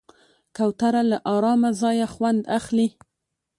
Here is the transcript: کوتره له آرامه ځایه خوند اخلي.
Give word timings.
کوتره 0.55 1.01
له 1.11 1.17
آرامه 1.35 1.71
ځایه 1.81 2.07
خوند 2.13 2.41
اخلي. 2.57 2.87